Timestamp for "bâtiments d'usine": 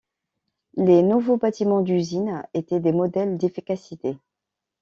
1.37-2.41